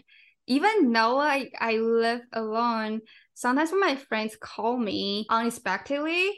even 0.50 0.92
though 0.92 1.20
I, 1.20 1.51
I 1.60 1.74
live 1.78 2.22
alone, 2.34 3.01
sometimes 3.36 3.70
when 3.70 3.82
my 3.82 3.96
friends 3.96 4.36
call 4.36 4.75
me 4.75 5.28
unexpectedly, 5.30 6.34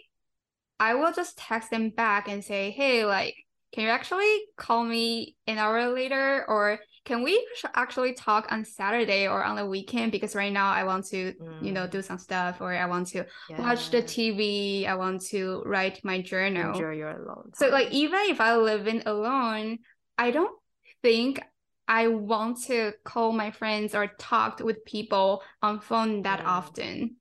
I 0.82 0.96
will 0.96 1.14
just 1.14 1.38
text 1.38 1.70
them 1.70 1.92
back 1.92 2.28
and 2.28 2.44
say, 2.44 2.72
hey, 2.72 3.06
like, 3.06 3.36
can 3.72 3.84
you 3.84 3.90
actually 3.92 4.42
call 4.58 4.84
me 4.84 5.36
an 5.46 5.60
hour 5.60 5.90
later? 5.90 6.44
Or 6.48 6.80
can 7.06 7.22
we 7.22 7.48
actually 7.76 8.14
talk 8.14 8.52
on 8.52 8.66
Saturday 8.66 9.28
or 9.28 9.44
on 9.44 9.56
the 9.56 9.66
weekend? 9.66 10.12
Because 10.12 10.36
right 10.36 10.52
now 10.52 10.72
I 10.72 10.84
want 10.84 11.06
to, 11.10 11.34
mm. 11.34 11.64
you 11.64 11.72
know, 11.72 11.86
mm. 11.86 11.92
do 11.92 12.02
some 12.02 12.18
stuff 12.18 12.62
or 12.62 12.74
I 12.74 12.88
want 12.88 13.10
to 13.10 13.28
yeah. 13.48 13.60
watch 13.62 13.92
the 13.92 14.02
TV. 14.02 14.88
I 14.88 14.96
want 14.96 15.22
to 15.28 15.62
write 15.68 16.04
my 16.04 16.20
journal. 16.20 16.74
Enjoy 16.74 16.94
your 16.94 17.12
alone. 17.12 17.52
Time. 17.52 17.54
So 17.54 17.68
like 17.70 17.92
even 17.92 18.20
if 18.24 18.42
I 18.42 18.56
live 18.56 18.88
in 18.88 19.04
alone, 19.06 19.78
I 20.18 20.32
don't 20.32 20.58
think 21.04 21.40
I 21.88 22.08
want 22.08 22.64
to 22.64 22.94
call 23.04 23.34
my 23.34 23.52
friends 23.52 23.94
or 23.94 24.08
talk 24.18 24.62
with 24.62 24.84
people 24.84 25.44
on 25.62 25.80
phone 25.80 26.24
that 26.24 26.44
often. 26.44 27.18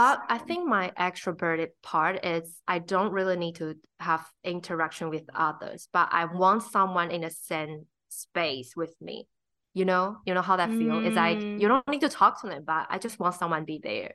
But 0.00 0.22
I 0.30 0.38
think 0.38 0.66
my 0.66 0.92
extroverted 0.98 1.72
part 1.82 2.24
is 2.24 2.62
I 2.66 2.78
don't 2.78 3.12
really 3.12 3.36
need 3.36 3.56
to 3.56 3.74
have 3.98 4.26
interaction 4.42 5.10
with 5.10 5.24
others, 5.34 5.88
but 5.92 6.08
I 6.10 6.24
want 6.24 6.62
someone 6.62 7.10
in 7.10 7.20
the 7.20 7.28
same 7.28 7.84
space 8.08 8.74
with 8.74 8.94
me. 9.02 9.28
You 9.74 9.84
know, 9.84 10.16
you 10.24 10.32
know 10.32 10.40
how 10.40 10.56
that 10.56 10.70
feels. 10.70 11.04
Mm. 11.04 11.06
It's 11.06 11.16
like 11.16 11.42
you 11.42 11.68
don't 11.68 11.86
need 11.86 12.00
to 12.00 12.08
talk 12.08 12.40
to 12.40 12.48
them, 12.48 12.64
but 12.66 12.86
I 12.88 12.96
just 12.96 13.20
want 13.20 13.34
someone 13.34 13.66
be 13.66 13.78
there. 13.82 14.14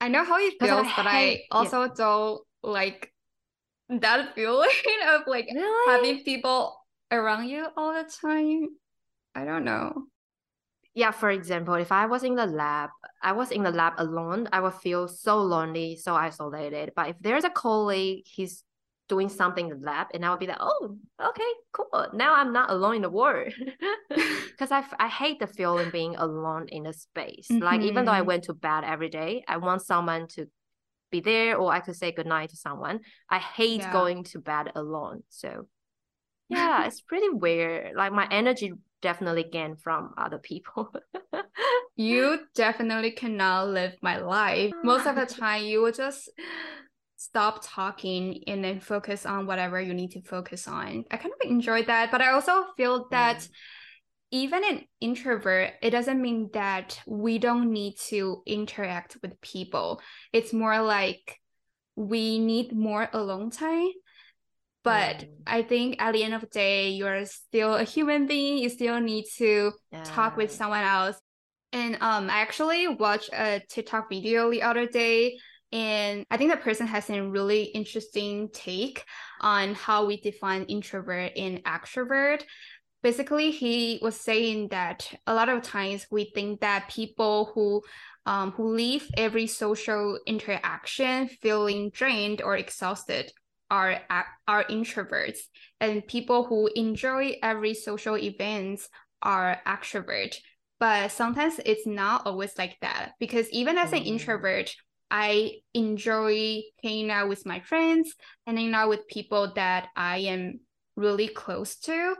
I 0.00 0.06
know 0.06 0.24
how 0.24 0.38
it 0.38 0.54
feels, 0.60 0.86
I 0.86 0.92
but 0.96 1.06
hate, 1.06 1.46
I 1.50 1.56
also 1.56 1.82
yeah. 1.82 1.88
don't 1.96 2.42
like 2.62 3.12
that 3.88 4.32
feeling 4.36 4.70
of 5.08 5.22
like 5.26 5.48
really? 5.52 5.92
having 5.92 6.22
people 6.22 6.76
around 7.10 7.48
you 7.48 7.66
all 7.76 7.92
the 7.92 8.08
time. 8.08 8.68
I 9.34 9.44
don't 9.44 9.64
know. 9.64 10.04
Yeah, 10.94 11.10
for 11.10 11.30
example, 11.30 11.74
if 11.74 11.90
I 11.90 12.06
was 12.06 12.22
in 12.22 12.34
the 12.34 12.46
lab, 12.46 12.90
I 13.22 13.32
was 13.32 13.50
in 13.50 13.62
the 13.62 13.70
lab 13.70 13.94
alone, 13.96 14.48
I 14.52 14.60
would 14.60 14.74
feel 14.74 15.08
so 15.08 15.40
lonely, 15.40 15.96
so 15.96 16.14
isolated. 16.14 16.92
But 16.94 17.08
if 17.10 17.16
there's 17.20 17.44
a 17.44 17.50
colleague, 17.50 18.24
he's 18.26 18.62
doing 19.08 19.30
something 19.30 19.70
in 19.70 19.80
the 19.80 19.86
lab, 19.86 20.08
and 20.12 20.24
I 20.24 20.30
would 20.30 20.40
be 20.40 20.46
like, 20.46 20.58
oh, 20.60 20.96
okay, 21.22 21.52
cool. 21.72 22.08
Now 22.12 22.34
I'm 22.34 22.52
not 22.52 22.70
alone 22.70 22.96
in 22.96 23.02
the 23.02 23.10
world. 23.10 23.52
Because 24.52 24.70
I, 24.70 24.84
I 25.00 25.08
hate 25.08 25.40
the 25.40 25.46
feeling 25.46 25.90
being 25.90 26.14
alone 26.14 26.68
in 26.68 26.86
a 26.86 26.92
space. 26.92 27.48
Mm-hmm. 27.50 27.64
Like, 27.64 27.80
even 27.80 28.04
though 28.04 28.12
I 28.12 28.18
mm-hmm. 28.18 28.28
went 28.28 28.44
to 28.44 28.54
bed 28.54 28.84
every 28.84 29.08
day, 29.08 29.44
I 29.48 29.56
want 29.56 29.82
someone 29.82 30.28
to 30.34 30.46
be 31.12 31.20
there 31.20 31.56
or 31.56 31.72
I 31.72 31.80
could 31.80 31.94
say 31.94 32.10
goodnight 32.10 32.50
to 32.50 32.56
someone. 32.56 33.00
I 33.30 33.38
hate 33.38 33.80
yeah. 33.80 33.92
going 33.92 34.24
to 34.24 34.40
bed 34.40 34.72
alone. 34.74 35.22
So 35.28 35.68
yeah, 36.48 36.86
it's 36.86 37.00
pretty 37.00 37.28
weird. 37.28 37.94
Like 37.94 38.12
my 38.12 38.26
energy 38.30 38.72
definitely 39.02 39.44
gain 39.44 39.76
from 39.76 40.14
other 40.16 40.38
people. 40.38 40.92
you 41.96 42.38
definitely 42.54 43.10
cannot 43.10 43.68
live 43.68 43.94
my 44.00 44.18
life. 44.18 44.72
Most 44.82 45.06
of 45.06 45.16
the 45.16 45.26
time, 45.40 45.64
you 45.64 45.82
will 45.82 45.92
just 45.92 46.30
stop 47.16 47.60
talking 47.62 48.42
and 48.46 48.64
then 48.64 48.80
focus 48.80 49.26
on 49.26 49.46
whatever 49.46 49.80
you 49.80 49.92
need 49.92 50.12
to 50.12 50.22
focus 50.22 50.66
on. 50.66 51.04
I 51.10 51.18
kind 51.18 51.34
of 51.34 51.50
enjoy 51.50 51.84
that, 51.84 52.10
but 52.10 52.22
I 52.22 52.32
also 52.32 52.64
feel 52.76 53.08
that. 53.10 53.38
Mm. 53.38 53.48
Even 54.34 54.64
an 54.64 54.80
introvert, 54.98 55.72
it 55.82 55.90
doesn't 55.90 56.22
mean 56.22 56.48
that 56.54 56.98
we 57.06 57.38
don't 57.38 57.70
need 57.70 57.96
to 58.06 58.42
interact 58.46 59.18
with 59.20 59.38
people. 59.42 60.00
It's 60.32 60.54
more 60.54 60.80
like 60.80 61.38
we 61.96 62.38
need 62.38 62.74
more 62.74 63.10
alone 63.12 63.50
time 63.50 63.90
but. 64.84 65.24
I 65.44 65.62
think 65.62 66.00
at 66.00 66.12
the 66.12 66.22
end 66.22 66.34
of 66.34 66.40
the 66.40 66.46
day, 66.46 66.90
you're 66.90 67.24
still 67.24 67.74
a 67.74 67.82
human 67.82 68.28
being. 68.28 68.58
You 68.58 68.68
still 68.68 69.00
need 69.00 69.24
to 69.38 69.72
yeah. 69.90 70.04
talk 70.04 70.36
with 70.36 70.52
someone 70.52 70.84
else. 70.84 71.16
And 71.72 71.96
um, 72.00 72.30
I 72.30 72.38
actually 72.38 72.86
watched 72.86 73.30
a 73.32 73.60
TikTok 73.68 74.08
video 74.08 74.50
the 74.50 74.62
other 74.62 74.86
day, 74.86 75.38
and 75.72 76.24
I 76.30 76.36
think 76.36 76.50
that 76.50 76.62
person 76.62 76.86
has 76.86 77.08
a 77.10 77.22
really 77.22 77.64
interesting 77.64 78.50
take 78.52 79.04
on 79.40 79.74
how 79.74 80.04
we 80.04 80.20
define 80.20 80.64
introvert 80.64 81.32
and 81.36 81.64
extrovert. 81.64 82.44
basically 83.02 83.50
he 83.50 83.98
was 84.00 84.14
saying 84.18 84.68
that 84.68 85.12
a 85.26 85.34
lot 85.34 85.48
of 85.48 85.62
times 85.62 86.06
we 86.10 86.30
think 86.34 86.60
that 86.60 86.88
people 86.88 87.50
who 87.54 87.82
um, 88.24 88.52
who 88.52 88.72
leave 88.72 89.10
every 89.16 89.48
social 89.48 90.20
interaction 90.26 91.26
feeling 91.26 91.90
drained 91.90 92.40
or 92.40 92.56
exhausted 92.56 93.32
are 93.72 94.00
are 94.46 94.64
introverts 94.64 95.38
and 95.80 96.06
people 96.06 96.44
who 96.44 96.68
enjoy 96.76 97.36
every 97.42 97.72
social 97.72 98.16
events 98.18 98.88
are 99.22 99.58
extrovert. 99.66 100.36
But 100.78 101.10
sometimes 101.10 101.58
it's 101.64 101.86
not 101.86 102.26
always 102.26 102.52
like 102.58 102.76
that 102.82 103.12
because 103.18 103.48
even 103.50 103.78
as 103.78 103.92
an 103.92 104.00
mm-hmm. 104.00 104.08
introvert 104.08 104.74
i 105.10 105.52
enjoy 105.74 106.62
hanging 106.82 107.10
out 107.10 107.28
with 107.28 107.44
my 107.44 107.60
friends 107.60 108.14
and 108.46 108.56
hanging 108.56 108.74
out 108.74 108.88
with 108.88 109.06
people 109.08 109.52
that 109.54 109.88
i 109.94 110.18
am 110.18 110.60
really 110.96 111.28
close 111.28 111.76
to. 111.76 112.14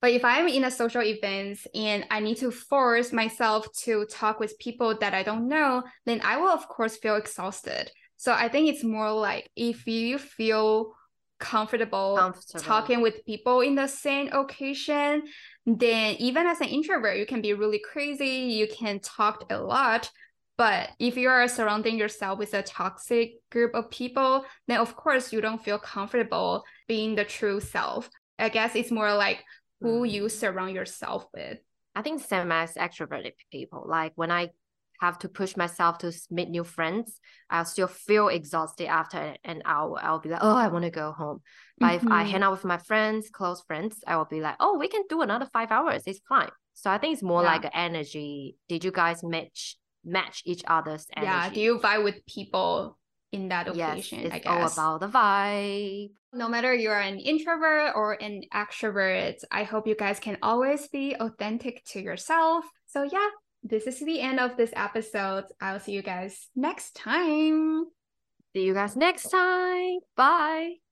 But 0.00 0.12
if 0.12 0.24
I'm 0.24 0.46
in 0.46 0.64
a 0.64 0.70
social 0.70 1.02
event 1.02 1.58
and 1.74 2.04
I 2.10 2.20
need 2.20 2.36
to 2.38 2.52
force 2.52 3.12
myself 3.12 3.66
to 3.84 4.04
talk 4.06 4.38
with 4.38 4.58
people 4.58 4.96
that 5.00 5.12
I 5.12 5.24
don't 5.24 5.48
know, 5.48 5.82
then 6.06 6.20
I 6.22 6.36
will 6.36 6.50
of 6.50 6.68
course 6.68 6.96
feel 6.96 7.16
exhausted. 7.16 7.90
So 8.16 8.32
I 8.32 8.48
think 8.48 8.68
it's 8.68 8.84
more 8.84 9.10
like 9.12 9.50
if 9.56 9.86
you 9.86 10.18
feel 10.18 10.94
comfortable, 11.38 12.16
comfortable. 12.18 12.60
talking 12.60 13.00
with 13.00 13.24
people 13.24 13.60
in 13.60 13.74
the 13.74 13.86
same 13.86 14.28
occasion, 14.32 15.22
then 15.66 16.16
even 16.18 16.46
as 16.46 16.60
an 16.60 16.68
introvert, 16.68 17.16
you 17.16 17.26
can 17.26 17.40
be 17.40 17.54
really 17.54 17.78
crazy. 17.78 18.52
You 18.52 18.68
can 18.68 19.00
talk 19.00 19.44
a 19.50 19.58
lot. 19.58 20.10
But 20.56 20.90
if 20.98 21.16
you 21.16 21.28
are 21.28 21.46
surrounding 21.46 21.96
yourself 21.96 22.38
with 22.38 22.52
a 22.52 22.62
toxic 22.62 23.34
group 23.50 23.74
of 23.74 23.90
people, 23.90 24.44
then 24.66 24.80
of 24.80 24.96
course 24.96 25.32
you 25.32 25.40
don't 25.40 25.62
feel 25.62 25.78
comfortable 25.78 26.64
being 26.88 27.14
the 27.14 27.24
true 27.24 27.60
self. 27.60 28.10
I 28.38 28.48
guess 28.48 28.74
it's 28.74 28.90
more 28.90 29.14
like 29.14 29.44
who 29.80 30.02
you 30.02 30.24
mm. 30.24 30.30
surround 30.30 30.74
yourself 30.74 31.26
with. 31.32 31.58
I 31.94 32.02
think 32.02 32.22
same 32.22 32.50
as 32.50 32.74
extroverted 32.74 33.34
people. 33.52 33.84
Like 33.88 34.12
when 34.16 34.32
I 34.32 34.50
have 35.00 35.18
to 35.20 35.28
push 35.28 35.56
myself 35.56 35.98
to 35.98 36.12
meet 36.30 36.50
new 36.50 36.64
friends, 36.64 37.20
I'll 37.50 37.64
still 37.64 37.86
feel 37.86 38.28
exhausted 38.28 38.86
after 38.86 39.36
an 39.44 39.62
hour. 39.64 39.98
I'll 40.02 40.20
be 40.20 40.28
like, 40.28 40.42
oh, 40.42 40.56
I 40.56 40.68
want 40.68 40.84
to 40.84 40.90
go 40.90 41.12
home. 41.12 41.40
But 41.78 41.86
mm-hmm. 41.86 42.06
if 42.06 42.12
I 42.12 42.22
hang 42.24 42.34
mm-hmm. 42.34 42.42
out 42.44 42.52
with 42.52 42.64
my 42.64 42.78
friends, 42.78 43.30
close 43.30 43.62
friends, 43.62 43.96
I 44.06 44.16
will 44.16 44.24
be 44.24 44.40
like, 44.40 44.56
oh, 44.60 44.78
we 44.78 44.88
can 44.88 45.02
do 45.08 45.22
another 45.22 45.46
five 45.52 45.70
hours. 45.70 46.02
It's 46.06 46.20
fine. 46.28 46.50
So 46.74 46.90
I 46.90 46.98
think 46.98 47.14
it's 47.14 47.22
more 47.22 47.42
yeah. 47.42 47.56
like 47.56 47.70
energy. 47.72 48.56
Did 48.68 48.84
you 48.84 48.92
guys 48.92 49.22
match 49.22 49.76
match 50.04 50.42
each 50.44 50.62
other's 50.66 51.06
energy? 51.16 51.30
Yeah. 51.30 51.50
Do 51.50 51.60
you 51.60 51.78
vibe 51.78 52.04
with 52.04 52.24
people 52.26 52.98
in 53.32 53.48
that 53.48 53.68
occasion. 53.68 54.20
Yes, 54.20 54.32
it's 54.34 54.46
all 54.46 54.66
about 54.66 55.00
the 55.00 55.08
vibe. 55.08 56.10
No 56.32 56.48
matter 56.48 56.74
you're 56.74 56.98
an 56.98 57.18
introvert 57.18 57.92
or 57.94 58.12
an 58.22 58.42
extrovert, 58.54 59.42
I 59.50 59.64
hope 59.64 59.86
you 59.86 59.94
guys 59.94 60.20
can 60.20 60.38
always 60.42 60.88
be 60.88 61.14
authentic 61.18 61.84
to 61.92 62.00
yourself. 62.00 62.64
So 62.86 63.02
yeah, 63.02 63.28
this 63.62 63.86
is 63.86 64.00
the 64.00 64.20
end 64.20 64.40
of 64.40 64.56
this 64.56 64.72
episode. 64.74 65.44
I'll 65.60 65.80
see 65.80 65.92
you 65.92 66.02
guys 66.02 66.48
next 66.54 66.94
time. 66.94 67.86
See 68.54 68.64
you 68.64 68.74
guys 68.74 68.96
next 68.96 69.30
time. 69.30 69.98
Bye. 70.16 70.87